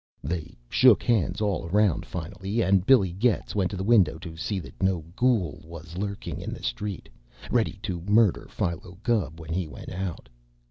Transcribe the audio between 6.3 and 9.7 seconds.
in the street, ready to murder Philo Gubb when he